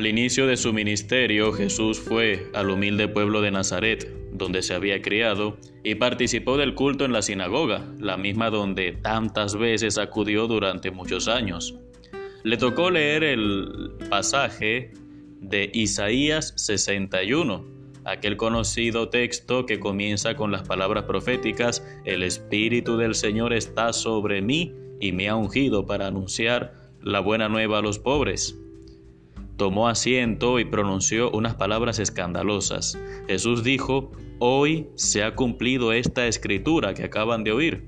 Al 0.00 0.06
inicio 0.06 0.46
de 0.46 0.56
su 0.56 0.72
ministerio, 0.72 1.52
Jesús 1.52 2.00
fue 2.00 2.50
al 2.54 2.70
humilde 2.70 3.06
pueblo 3.06 3.42
de 3.42 3.50
Nazaret, 3.50 4.10
donde 4.32 4.62
se 4.62 4.72
había 4.72 5.02
criado, 5.02 5.58
y 5.84 5.96
participó 5.96 6.56
del 6.56 6.74
culto 6.74 7.04
en 7.04 7.12
la 7.12 7.20
sinagoga, 7.20 7.86
la 7.98 8.16
misma 8.16 8.48
donde 8.48 8.92
tantas 8.92 9.58
veces 9.58 9.98
acudió 9.98 10.46
durante 10.46 10.90
muchos 10.90 11.28
años. 11.28 11.74
Le 12.44 12.56
tocó 12.56 12.90
leer 12.90 13.22
el 13.24 13.92
pasaje 14.08 14.90
de 15.38 15.70
Isaías 15.74 16.54
61, 16.56 17.62
aquel 18.06 18.38
conocido 18.38 19.10
texto 19.10 19.66
que 19.66 19.80
comienza 19.80 20.34
con 20.34 20.50
las 20.50 20.62
palabras 20.62 21.04
proféticas, 21.04 21.86
El 22.06 22.22
Espíritu 22.22 22.96
del 22.96 23.14
Señor 23.14 23.52
está 23.52 23.92
sobre 23.92 24.40
mí 24.40 24.72
y 24.98 25.12
me 25.12 25.28
ha 25.28 25.36
ungido 25.36 25.84
para 25.84 26.06
anunciar 26.06 26.88
la 27.02 27.20
buena 27.20 27.50
nueva 27.50 27.80
a 27.80 27.82
los 27.82 27.98
pobres 27.98 28.56
tomó 29.60 29.88
asiento 29.88 30.58
y 30.58 30.64
pronunció 30.64 31.30
unas 31.32 31.54
palabras 31.54 31.98
escandalosas. 31.98 32.98
Jesús 33.28 33.62
dijo, 33.62 34.10
hoy 34.38 34.86
se 34.94 35.22
ha 35.22 35.34
cumplido 35.34 35.92
esta 35.92 36.26
escritura 36.26 36.94
que 36.94 37.04
acaban 37.04 37.44
de 37.44 37.52
oír. 37.52 37.84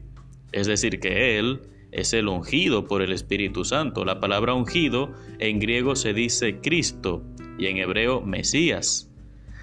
Es 0.52 0.66
decir, 0.66 1.00
que 1.00 1.38
Él 1.38 1.62
es 1.90 2.12
el 2.12 2.28
ungido 2.28 2.84
por 2.84 3.00
el 3.00 3.10
Espíritu 3.10 3.64
Santo. 3.64 4.04
La 4.04 4.20
palabra 4.20 4.52
ungido 4.52 5.14
en 5.38 5.60
griego 5.60 5.96
se 5.96 6.12
dice 6.12 6.60
Cristo 6.60 7.22
y 7.56 7.68
en 7.68 7.78
hebreo 7.78 8.20
Mesías. 8.20 9.10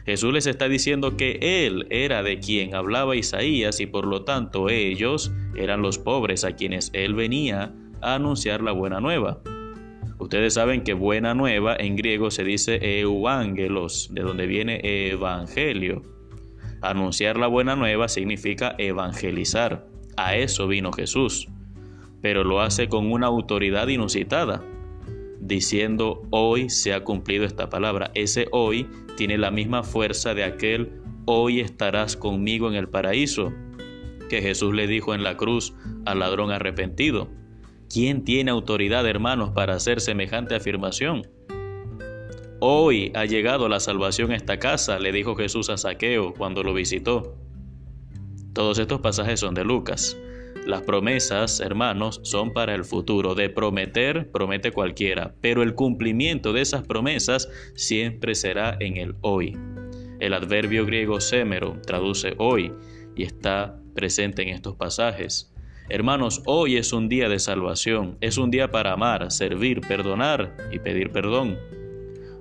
Jesús 0.03 0.33
les 0.33 0.47
está 0.47 0.67
diciendo 0.67 1.15
que 1.15 1.37
Él 1.67 1.85
era 1.91 2.23
de 2.23 2.39
quien 2.39 2.73
hablaba 2.73 3.15
Isaías 3.17 3.79
y 3.79 3.85
por 3.85 4.07
lo 4.07 4.23
tanto 4.23 4.69
ellos 4.69 5.31
eran 5.55 5.83
los 5.83 5.99
pobres 5.99 6.43
a 6.43 6.55
quienes 6.55 6.89
Él 6.93 7.13
venía 7.13 7.71
a 8.01 8.15
anunciar 8.15 8.63
la 8.63 8.71
buena 8.71 8.99
nueva. 8.99 9.43
Ustedes 10.19 10.55
saben 10.55 10.83
que 10.83 10.93
buena 10.93 11.33
nueva 11.33 11.75
en 11.79 11.95
griego 11.95 12.29
se 12.29 12.43
dice 12.43 12.99
euangelos, 12.99 14.09
de 14.11 14.21
donde 14.21 14.47
viene 14.47 14.81
evangelio. 14.83 16.03
Anunciar 16.81 17.37
la 17.37 17.47
buena 17.47 17.75
nueva 17.75 18.09
significa 18.09 18.75
evangelizar. 18.77 19.87
A 20.17 20.35
eso 20.35 20.67
vino 20.67 20.91
Jesús. 20.91 21.47
Pero 22.21 22.43
lo 22.43 22.59
hace 22.59 22.89
con 22.89 23.11
una 23.11 23.27
autoridad 23.27 23.87
inusitada, 23.87 24.61
diciendo 25.39 26.21
hoy 26.31 26.69
se 26.69 26.93
ha 26.93 27.05
cumplido 27.05 27.45
esta 27.45 27.69
palabra. 27.69 28.11
Ese 28.13 28.47
hoy 28.51 28.87
tiene 29.15 29.37
la 29.37 29.51
misma 29.51 29.83
fuerza 29.83 30.33
de 30.33 30.43
aquel 30.43 30.99
hoy 31.31 31.59
estarás 31.59 32.17
conmigo 32.17 32.69
en 32.69 32.75
el 32.75 32.89
paraíso, 32.89 33.53
que 34.29 34.41
Jesús 34.41 34.73
le 34.73 34.87
dijo 34.87 35.13
en 35.13 35.23
la 35.23 35.37
cruz 35.37 35.75
al 36.05 36.19
ladrón 36.19 36.51
arrepentido. 36.51 37.29
¿Quién 37.91 38.23
tiene 38.23 38.51
autoridad, 38.51 39.07
hermanos, 39.07 39.49
para 39.49 39.73
hacer 39.73 39.99
semejante 39.99 40.53
afirmación? 40.53 41.27
Hoy 42.59 43.11
ha 43.15 43.25
llegado 43.25 43.67
la 43.67 43.79
salvación 43.79 44.31
a 44.31 44.35
esta 44.35 44.59
casa, 44.59 44.99
le 44.99 45.11
dijo 45.11 45.35
Jesús 45.35 45.71
a 45.71 45.77
Saqueo 45.77 46.35
cuando 46.35 46.61
lo 46.61 46.75
visitó. 46.75 47.35
Todos 48.53 48.77
estos 48.77 49.01
pasajes 49.01 49.39
son 49.39 49.55
de 49.55 49.63
Lucas. 49.63 50.15
Las 50.67 50.83
promesas, 50.83 51.61
hermanos, 51.61 52.19
son 52.21 52.53
para 52.53 52.75
el 52.75 52.85
futuro. 52.85 53.33
De 53.33 53.49
prometer, 53.49 54.29
promete 54.29 54.71
cualquiera, 54.71 55.33
pero 55.41 55.63
el 55.63 55.73
cumplimiento 55.73 56.53
de 56.53 56.61
esas 56.61 56.85
promesas 56.85 57.49
siempre 57.73 58.35
será 58.35 58.77
en 58.79 58.97
el 58.97 59.15
hoy. 59.21 59.57
El 60.19 60.35
adverbio 60.35 60.85
griego 60.85 61.19
semero 61.21 61.79
traduce 61.87 62.35
hoy 62.37 62.71
y 63.15 63.23
está 63.23 63.79
presente 63.95 64.43
en 64.43 64.49
estos 64.49 64.75
pasajes. 64.75 65.48
Hermanos, 65.91 66.43
hoy 66.45 66.77
es 66.77 66.93
un 66.93 67.09
día 67.09 67.29
de 67.29 67.39
salvación, 67.39 68.19
es 68.21 68.37
un 68.37 68.51
día 68.51 68.69
para 68.69 68.93
amar, 68.93 69.31
servir, 69.31 69.81
perdonar 69.81 70.55
y 70.71 70.77
pedir 70.77 71.11
perdón. 71.11 71.57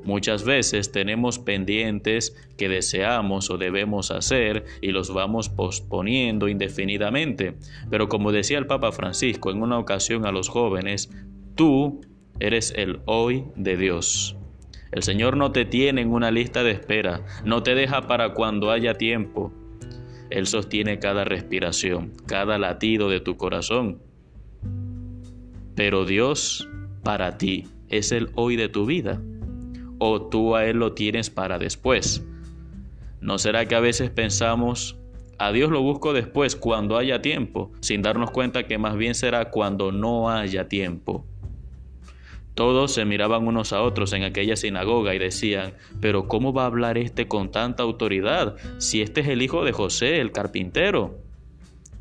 Muchas 0.04 0.44
veces 0.44 0.92
tenemos 0.92 1.38
pendientes 1.38 2.36
que 2.58 2.68
deseamos 2.68 3.48
o 3.48 3.56
debemos 3.56 4.10
hacer 4.10 4.66
y 4.82 4.88
los 4.90 5.14
vamos 5.14 5.48
posponiendo 5.48 6.48
indefinidamente. 6.48 7.54
Pero 7.88 8.10
como 8.10 8.32
decía 8.32 8.58
el 8.58 8.66
Papa 8.66 8.92
Francisco 8.92 9.50
en 9.50 9.62
una 9.62 9.78
ocasión 9.78 10.26
a 10.26 10.32
los 10.32 10.50
jóvenes, 10.50 11.10
tú 11.54 12.02
eres 12.40 12.74
el 12.76 13.00
hoy 13.06 13.44
de 13.56 13.78
Dios. 13.78 14.36
El 14.92 15.02
Señor 15.02 15.38
no 15.38 15.52
te 15.52 15.64
tiene 15.64 16.02
en 16.02 16.12
una 16.12 16.30
lista 16.30 16.62
de 16.62 16.72
espera, 16.72 17.24
no 17.44 17.62
te 17.62 17.74
deja 17.74 18.06
para 18.06 18.34
cuando 18.34 18.70
haya 18.70 18.94
tiempo. 18.94 19.54
Él 20.30 20.46
sostiene 20.46 20.98
cada 20.98 21.24
respiración, 21.24 22.12
cada 22.26 22.58
latido 22.58 23.08
de 23.08 23.20
tu 23.20 23.36
corazón. 23.36 23.98
Pero 25.74 26.04
Dios 26.04 26.68
para 27.02 27.38
ti 27.38 27.66
es 27.88 28.12
el 28.12 28.30
hoy 28.34 28.56
de 28.56 28.68
tu 28.68 28.84
vida. 28.84 29.20
O 29.98 30.22
tú 30.22 30.54
a 30.54 30.66
Él 30.66 30.78
lo 30.78 30.92
tienes 30.92 31.30
para 31.30 31.58
después. 31.58 32.24
¿No 33.20 33.38
será 33.38 33.66
que 33.66 33.74
a 33.74 33.80
veces 33.80 34.10
pensamos, 34.10 34.96
a 35.38 35.50
Dios 35.52 35.70
lo 35.70 35.82
busco 35.82 36.12
después, 36.12 36.54
cuando 36.56 36.96
haya 36.96 37.22
tiempo, 37.22 37.72
sin 37.80 38.02
darnos 38.02 38.30
cuenta 38.30 38.66
que 38.66 38.78
más 38.78 38.96
bien 38.96 39.14
será 39.14 39.50
cuando 39.50 39.90
no 39.92 40.30
haya 40.30 40.68
tiempo? 40.68 41.24
Todos 42.58 42.90
se 42.90 43.04
miraban 43.04 43.46
unos 43.46 43.72
a 43.72 43.82
otros 43.82 44.12
en 44.14 44.24
aquella 44.24 44.56
sinagoga 44.56 45.14
y 45.14 45.18
decían, 45.20 45.74
pero 46.00 46.26
¿cómo 46.26 46.52
va 46.52 46.64
a 46.64 46.66
hablar 46.66 46.98
este 46.98 47.28
con 47.28 47.52
tanta 47.52 47.84
autoridad 47.84 48.56
si 48.78 49.00
este 49.00 49.20
es 49.20 49.28
el 49.28 49.42
hijo 49.42 49.64
de 49.64 49.70
José, 49.70 50.20
el 50.20 50.32
carpintero? 50.32 51.22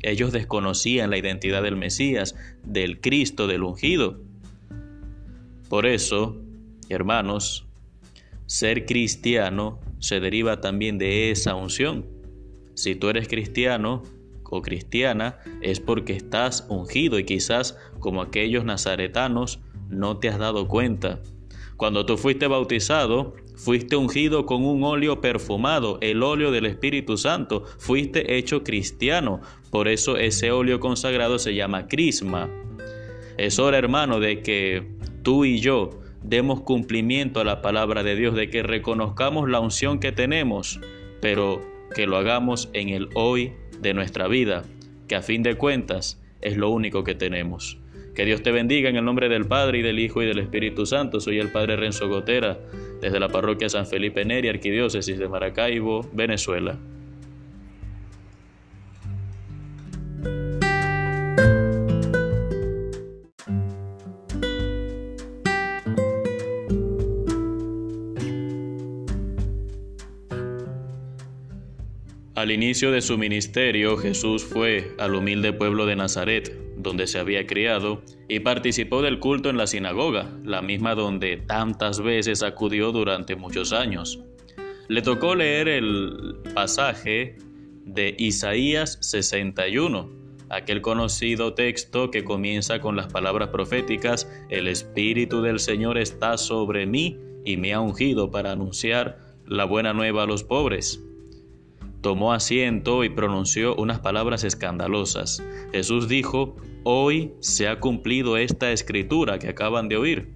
Ellos 0.02 0.32
desconocían 0.32 1.10
la 1.10 1.16
identidad 1.16 1.62
del 1.62 1.76
Mesías, 1.76 2.34
del 2.64 3.00
Cristo, 3.00 3.46
del 3.46 3.62
ungido. 3.62 4.20
Por 5.68 5.86
eso, 5.86 6.36
hermanos, 6.88 7.68
ser 8.46 8.84
cristiano 8.84 9.78
se 10.00 10.18
deriva 10.18 10.60
también 10.60 10.98
de 10.98 11.30
esa 11.30 11.54
unción. 11.54 12.04
Si 12.74 12.96
tú 12.96 13.10
eres 13.10 13.28
cristiano 13.28 14.02
o 14.42 14.60
cristiana, 14.60 15.38
es 15.62 15.78
porque 15.78 16.14
estás 16.14 16.66
ungido 16.68 17.20
y 17.20 17.24
quizás 17.24 17.78
como 18.00 18.22
aquellos 18.22 18.64
nazaretanos, 18.64 19.60
no 19.88 20.18
te 20.18 20.28
has 20.28 20.38
dado 20.38 20.68
cuenta. 20.68 21.20
Cuando 21.76 22.04
tú 22.06 22.16
fuiste 22.16 22.46
bautizado, 22.46 23.34
fuiste 23.54 23.96
ungido 23.96 24.46
con 24.46 24.64
un 24.64 24.82
óleo 24.82 25.20
perfumado, 25.20 25.98
el 26.00 26.22
óleo 26.22 26.50
del 26.50 26.66
Espíritu 26.66 27.16
Santo, 27.16 27.64
fuiste 27.78 28.36
hecho 28.36 28.64
cristiano. 28.64 29.40
Por 29.70 29.88
eso 29.88 30.16
ese 30.16 30.50
óleo 30.50 30.80
consagrado 30.80 31.38
se 31.38 31.54
llama 31.54 31.86
crisma. 31.86 32.48
Es 33.36 33.58
hora, 33.58 33.78
hermano, 33.78 34.18
de 34.18 34.42
que 34.42 34.88
tú 35.22 35.44
y 35.44 35.60
yo 35.60 35.90
demos 36.22 36.62
cumplimiento 36.62 37.40
a 37.40 37.44
la 37.44 37.62
palabra 37.62 38.02
de 38.02 38.16
Dios, 38.16 38.34
de 38.34 38.50
que 38.50 38.62
reconozcamos 38.62 39.48
la 39.48 39.60
unción 39.60 40.00
que 40.00 40.12
tenemos, 40.12 40.80
pero 41.20 41.60
que 41.94 42.06
lo 42.06 42.16
hagamos 42.16 42.70
en 42.72 42.88
el 42.88 43.08
hoy 43.14 43.52
de 43.80 43.94
nuestra 43.94 44.26
vida, 44.26 44.64
que 45.06 45.14
a 45.14 45.22
fin 45.22 45.42
de 45.42 45.54
cuentas 45.54 46.20
es 46.40 46.56
lo 46.56 46.70
único 46.70 47.04
que 47.04 47.14
tenemos. 47.14 47.78
Que 48.18 48.24
Dios 48.24 48.42
te 48.42 48.50
bendiga 48.50 48.90
en 48.90 48.96
el 48.96 49.04
nombre 49.04 49.28
del 49.28 49.46
Padre 49.46 49.78
y 49.78 49.82
del 49.82 50.00
Hijo 50.00 50.20
y 50.20 50.26
del 50.26 50.40
Espíritu 50.40 50.86
Santo. 50.86 51.20
Soy 51.20 51.38
el 51.38 51.52
Padre 51.52 51.76
Renzo 51.76 52.08
Gotera, 52.08 52.58
desde 53.00 53.20
la 53.20 53.28
parroquia 53.28 53.68
San 53.68 53.86
Felipe 53.86 54.24
Neri, 54.24 54.48
Arquidiócesis 54.48 55.20
de 55.20 55.28
Maracaibo, 55.28 56.00
Venezuela. 56.12 56.76
Al 72.34 72.50
inicio 72.50 72.90
de 72.90 73.00
su 73.00 73.16
ministerio, 73.16 73.96
Jesús 73.96 74.44
fue 74.44 74.92
al 74.98 75.14
humilde 75.14 75.52
pueblo 75.52 75.86
de 75.86 75.94
Nazaret, 75.94 76.67
donde 76.88 77.06
se 77.06 77.18
había 77.18 77.46
criado, 77.46 78.02
y 78.28 78.40
participó 78.40 79.02
del 79.02 79.18
culto 79.18 79.50
en 79.50 79.58
la 79.58 79.66
sinagoga, 79.66 80.30
la 80.42 80.62
misma 80.62 80.94
donde 80.94 81.36
tantas 81.36 82.00
veces 82.00 82.42
acudió 82.42 82.92
durante 82.92 83.36
muchos 83.36 83.74
años. 83.74 84.20
Le 84.88 85.02
tocó 85.02 85.34
leer 85.34 85.68
el 85.68 86.38
pasaje 86.54 87.36
de 87.84 88.14
Isaías 88.18 88.96
61, 89.02 90.10
aquel 90.48 90.80
conocido 90.80 91.52
texto 91.52 92.10
que 92.10 92.24
comienza 92.24 92.80
con 92.80 92.96
las 92.96 93.12
palabras 93.12 93.50
proféticas, 93.50 94.26
El 94.48 94.66
Espíritu 94.66 95.42
del 95.42 95.60
Señor 95.60 95.98
está 95.98 96.38
sobre 96.38 96.86
mí 96.86 97.18
y 97.44 97.58
me 97.58 97.74
ha 97.74 97.80
ungido 97.80 98.30
para 98.30 98.52
anunciar 98.52 99.18
la 99.46 99.66
buena 99.66 99.92
nueva 99.92 100.22
a 100.22 100.26
los 100.26 100.42
pobres 100.42 101.04
tomó 102.00 102.32
asiento 102.32 103.04
y 103.04 103.08
pronunció 103.08 103.74
unas 103.76 104.00
palabras 104.00 104.44
escandalosas. 104.44 105.42
Jesús 105.72 106.08
dijo, 106.08 106.56
hoy 106.84 107.32
se 107.40 107.68
ha 107.68 107.80
cumplido 107.80 108.36
esta 108.36 108.72
escritura 108.72 109.38
que 109.38 109.48
acaban 109.48 109.88
de 109.88 109.96
oír. 109.96 110.34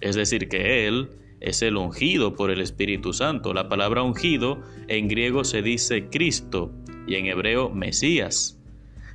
Es 0.00 0.16
decir, 0.16 0.48
que 0.48 0.86
Él 0.86 1.10
es 1.40 1.62
el 1.62 1.76
ungido 1.76 2.34
por 2.34 2.50
el 2.50 2.60
Espíritu 2.60 3.12
Santo. 3.12 3.54
La 3.54 3.68
palabra 3.68 4.02
ungido 4.02 4.62
en 4.88 5.08
griego 5.08 5.44
se 5.44 5.62
dice 5.62 6.08
Cristo 6.08 6.72
y 7.06 7.14
en 7.16 7.26
hebreo 7.26 7.70
Mesías. 7.70 8.58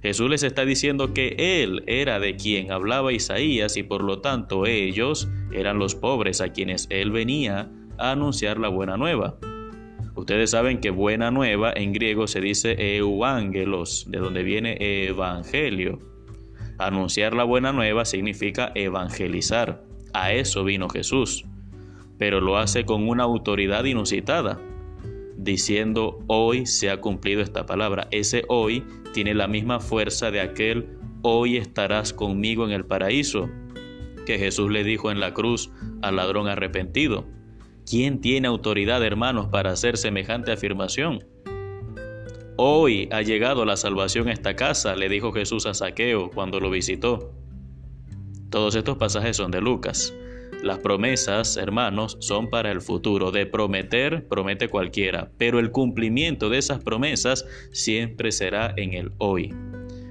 Jesús 0.01 0.29
les 0.29 0.43
está 0.43 0.63
diciendo 0.63 1.13
que 1.13 1.35
Él 1.63 1.83
era 1.87 2.19
de 2.19 2.37
quien 2.37 2.71
hablaba 2.71 3.11
Isaías 3.11 3.75
y 3.75 3.83
por 3.83 4.03
lo 4.03 4.21
tanto 4.21 4.65
ellos 4.65 5.27
eran 5.51 5.77
los 5.77 5.95
pobres 5.95 6.39
a 6.39 6.53
quienes 6.53 6.87
Él 6.89 7.11
venía 7.11 7.69
a 7.97 8.11
anunciar 8.11 8.59
la 8.59 8.69
buena 8.69 8.95
nueva. 8.95 9.37
Ustedes 10.29 10.51
saben 10.51 10.79
que 10.79 10.91
buena 10.91 11.31
nueva 11.31 11.73
en 11.75 11.91
griego 11.91 12.27
se 12.27 12.39
dice 12.39 12.97
euangelos, 12.97 14.05
de 14.11 14.19
donde 14.19 14.43
viene 14.43 14.77
evangelio. 15.07 15.97
Anunciar 16.77 17.33
la 17.33 17.43
buena 17.43 17.73
nueva 17.73 18.05
significa 18.05 18.71
evangelizar. 18.75 19.83
A 20.13 20.31
eso 20.31 20.63
vino 20.63 20.87
Jesús. 20.87 21.45
Pero 22.19 22.41
lo 22.41 22.59
hace 22.59 22.85
con 22.85 23.09
una 23.09 23.23
autoridad 23.23 23.85
inusitada, 23.85 24.61
diciendo 25.35 26.23
hoy 26.27 26.67
se 26.67 26.91
ha 26.91 27.01
cumplido 27.01 27.41
esta 27.41 27.65
palabra. 27.65 28.07
Ese 28.11 28.43
hoy 28.49 28.83
tiene 29.15 29.33
la 29.33 29.47
misma 29.47 29.79
fuerza 29.79 30.29
de 30.29 30.41
aquel 30.41 30.89
hoy 31.23 31.57
estarás 31.57 32.13
conmigo 32.13 32.65
en 32.65 32.71
el 32.71 32.85
paraíso 32.85 33.49
que 34.27 34.37
Jesús 34.37 34.69
le 34.69 34.83
dijo 34.83 35.09
en 35.09 35.21
la 35.21 35.33
cruz 35.33 35.71
al 36.03 36.17
ladrón 36.17 36.47
arrepentido. 36.47 37.25
¿Quién 37.89 38.21
tiene 38.21 38.47
autoridad, 38.47 39.03
hermanos, 39.03 39.47
para 39.47 39.71
hacer 39.71 39.97
semejante 39.97 40.51
afirmación? 40.51 41.25
Hoy 42.55 43.09
ha 43.11 43.23
llegado 43.23 43.65
la 43.65 43.77
salvación 43.77 44.27
a 44.27 44.33
esta 44.33 44.55
casa, 44.55 44.95
le 44.95 45.09
dijo 45.09 45.31
Jesús 45.31 45.65
a 45.65 45.73
Saqueo 45.73 46.29
cuando 46.29 46.59
lo 46.59 46.69
visitó. 46.69 47.33
Todos 48.51 48.75
estos 48.75 48.99
pasajes 48.99 49.37
son 49.37 49.49
de 49.49 49.59
Lucas. 49.59 50.13
Las 50.61 50.77
promesas, 50.77 51.57
hermanos, 51.57 52.17
son 52.19 52.51
para 52.51 52.71
el 52.71 52.81
futuro. 52.81 53.31
De 53.31 53.47
prometer, 53.47 54.27
promete 54.27 54.67
cualquiera, 54.67 55.31
pero 55.39 55.57
el 55.57 55.71
cumplimiento 55.71 56.49
de 56.49 56.59
esas 56.59 56.83
promesas 56.83 57.47
siempre 57.71 58.31
será 58.31 58.71
en 58.77 58.93
el 58.93 59.13
hoy. 59.17 59.51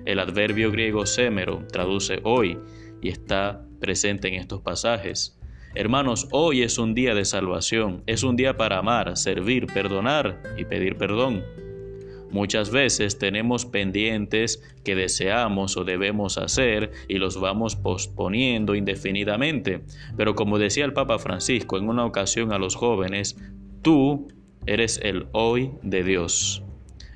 El 0.05 0.19
adverbio 0.19 0.73
griego 0.73 1.07
semero 1.07 1.65
traduce 1.71 2.19
hoy 2.25 2.59
y 3.01 3.11
está 3.11 3.65
presente 3.79 4.27
en 4.27 4.35
estos 4.35 4.63
pasajes. 4.63 5.38
Hermanos, 5.79 6.27
hoy 6.33 6.63
es 6.63 6.77
un 6.77 6.93
día 6.93 7.15
de 7.15 7.25
salvación, 7.25 8.03
es 8.07 8.25
un 8.25 8.35
día 8.35 8.57
para 8.57 8.79
amar, 8.79 9.17
servir, 9.17 9.69
perdonar 9.69 10.43
y 10.57 10.65
pedir 10.65 10.97
perdón. 10.97 11.45
Muchas 12.33 12.73
veces 12.73 13.17
tenemos 13.17 13.65
pendientes 13.65 14.61
que 14.83 14.97
deseamos 14.97 15.77
o 15.77 15.85
debemos 15.85 16.37
hacer 16.37 16.91
y 17.07 17.19
los 17.19 17.41
vamos 17.41 17.77
posponiendo 17.77 18.75
indefinidamente. 18.75 19.83
Pero 20.17 20.35
como 20.35 20.59
decía 20.59 20.85
el 20.85 20.95
Papa 20.95 21.21
Francisco 21.21 21.79
en 21.79 21.89
una 21.89 22.05
ocasión 22.05 22.53
a 22.53 22.59
los 22.59 22.75
jóvenes, 22.75 23.37
tú 23.81 24.27
eres 24.67 24.99
el 25.05 25.29
hoy 25.31 25.71
de 25.83 26.03
Dios. 26.03 26.65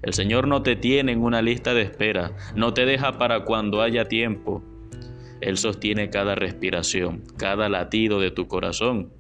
El 0.03 0.13
Señor 0.13 0.47
no 0.47 0.63
te 0.63 0.77
tiene 0.77 1.11
en 1.11 1.25
una 1.25 1.43
lista 1.43 1.75
de 1.75 1.83
espera, 1.83 2.37
no 2.55 2.73
te 2.73 2.87
deja 2.87 3.19
para 3.19 3.45
cuando 3.45 3.83
haya 3.83 4.07
tiempo. 4.07 4.63
Él 5.43 5.59
sostiene 5.59 6.09
cada 6.09 6.37
respiración, 6.37 7.25
cada 7.37 7.69
latido 7.69 8.21
de 8.21 8.31
tu 8.31 8.47
corazón. 8.47 9.13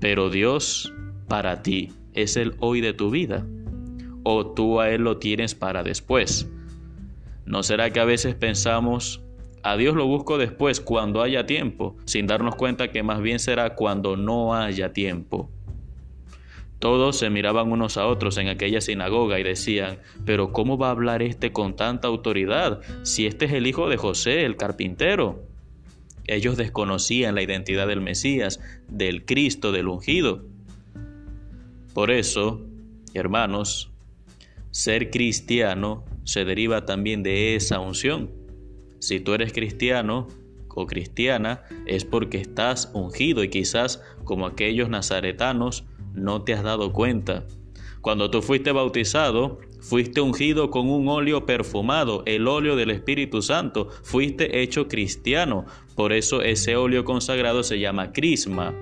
Pero 0.00 0.30
Dios 0.30 0.94
para 1.28 1.62
ti 1.62 1.92
es 2.14 2.38
el 2.38 2.54
hoy 2.58 2.80
de 2.80 2.94
tu 2.94 3.10
vida. 3.10 3.46
O 4.24 4.46
tú 4.46 4.80
a 4.80 4.90
Él 4.90 5.02
lo 5.02 5.18
tienes 5.18 5.54
para 5.54 5.82
después. 5.82 6.50
¿No 7.44 7.62
será 7.62 7.90
que 7.90 8.00
a 8.00 8.06
veces 8.06 8.34
pensamos, 8.34 9.22
a 9.62 9.76
Dios 9.76 9.94
lo 9.94 10.06
busco 10.06 10.38
después, 10.38 10.80
cuando 10.80 11.22
haya 11.22 11.44
tiempo, 11.44 11.94
sin 12.06 12.26
darnos 12.26 12.56
cuenta 12.56 12.90
que 12.90 13.02
más 13.02 13.20
bien 13.20 13.38
será 13.38 13.74
cuando 13.74 14.16
no 14.16 14.54
haya 14.54 14.94
tiempo? 14.94 15.50
Todos 16.78 17.18
se 17.18 17.30
miraban 17.30 17.72
unos 17.72 17.96
a 17.96 18.06
otros 18.06 18.36
en 18.36 18.48
aquella 18.48 18.80
sinagoga 18.80 19.40
y 19.40 19.42
decían, 19.42 19.98
pero 20.26 20.52
¿cómo 20.52 20.76
va 20.76 20.88
a 20.88 20.90
hablar 20.90 21.22
este 21.22 21.50
con 21.52 21.74
tanta 21.74 22.08
autoridad 22.08 22.80
si 23.02 23.26
este 23.26 23.46
es 23.46 23.52
el 23.52 23.66
hijo 23.66 23.88
de 23.88 23.96
José, 23.96 24.44
el 24.44 24.56
carpintero? 24.56 25.42
Ellos 26.26 26.56
desconocían 26.56 27.34
la 27.34 27.42
identidad 27.42 27.86
del 27.86 28.00
Mesías, 28.00 28.60
del 28.88 29.24
Cristo, 29.24 29.72
del 29.72 29.88
ungido. 29.88 30.44
Por 31.94 32.10
eso, 32.10 32.60
hermanos, 33.14 33.90
ser 34.70 35.10
cristiano 35.10 36.04
se 36.24 36.44
deriva 36.44 36.84
también 36.84 37.22
de 37.22 37.54
esa 37.54 37.80
unción. 37.80 38.30
Si 38.98 39.20
tú 39.20 39.32
eres 39.32 39.52
cristiano 39.52 40.28
o 40.68 40.86
cristiana, 40.86 41.62
es 41.86 42.04
porque 42.04 42.38
estás 42.38 42.90
ungido 42.92 43.42
y 43.42 43.48
quizás 43.48 44.02
como 44.24 44.44
aquellos 44.44 44.90
nazaretanos, 44.90 45.84
no 46.16 46.42
te 46.42 46.54
has 46.54 46.64
dado 46.64 46.92
cuenta. 46.92 47.44
Cuando 48.00 48.30
tú 48.30 48.42
fuiste 48.42 48.72
bautizado, 48.72 49.58
fuiste 49.80 50.20
ungido 50.20 50.70
con 50.70 50.88
un 50.88 51.08
óleo 51.08 51.44
perfumado, 51.44 52.22
el 52.26 52.48
óleo 52.48 52.76
del 52.76 52.90
Espíritu 52.90 53.42
Santo, 53.42 53.88
fuiste 54.02 54.62
hecho 54.62 54.88
cristiano. 54.88 55.66
Por 55.94 56.12
eso 56.12 56.42
ese 56.42 56.76
óleo 56.76 57.04
consagrado 57.04 57.62
se 57.62 57.78
llama 57.78 58.12
crisma. 58.12 58.74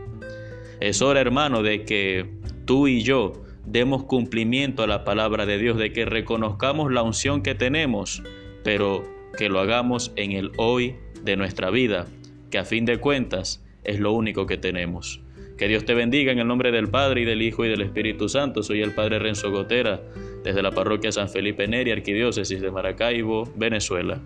Es 0.80 1.02
hora, 1.02 1.20
hermano, 1.20 1.62
de 1.62 1.84
que 1.84 2.30
tú 2.64 2.86
y 2.86 3.02
yo 3.02 3.32
demos 3.66 4.04
cumplimiento 4.04 4.82
a 4.82 4.86
la 4.86 5.04
palabra 5.04 5.46
de 5.46 5.58
Dios, 5.58 5.78
de 5.78 5.92
que 5.92 6.04
reconozcamos 6.04 6.92
la 6.92 7.02
unción 7.02 7.42
que 7.42 7.54
tenemos, 7.54 8.22
pero 8.62 9.04
que 9.38 9.48
lo 9.48 9.60
hagamos 9.60 10.12
en 10.16 10.32
el 10.32 10.52
hoy 10.58 10.96
de 11.22 11.36
nuestra 11.36 11.70
vida, 11.70 12.06
que 12.50 12.58
a 12.58 12.64
fin 12.64 12.84
de 12.84 12.98
cuentas 12.98 13.64
es 13.84 14.00
lo 14.00 14.12
único 14.12 14.46
que 14.46 14.58
tenemos. 14.58 15.23
Que 15.56 15.68
Dios 15.68 15.84
te 15.84 15.94
bendiga 15.94 16.32
en 16.32 16.40
el 16.40 16.48
nombre 16.48 16.72
del 16.72 16.88
Padre 16.88 17.20
y 17.20 17.24
del 17.24 17.40
Hijo 17.40 17.64
y 17.64 17.68
del 17.68 17.82
Espíritu 17.82 18.28
Santo. 18.28 18.62
Soy 18.62 18.82
el 18.82 18.92
Padre 18.92 19.20
Renzo 19.20 19.52
Gotera, 19.52 20.02
desde 20.42 20.62
la 20.62 20.72
parroquia 20.72 21.12
San 21.12 21.28
Felipe 21.28 21.68
Neri, 21.68 21.92
Arquidiócesis 21.92 22.60
de 22.60 22.72
Maracaibo, 22.72 23.44
Venezuela. 23.54 24.20